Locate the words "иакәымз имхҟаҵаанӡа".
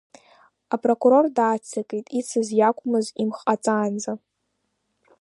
2.59-4.13